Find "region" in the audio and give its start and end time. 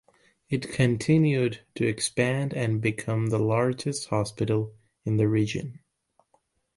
5.27-5.81